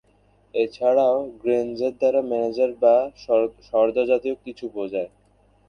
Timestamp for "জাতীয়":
4.11-4.35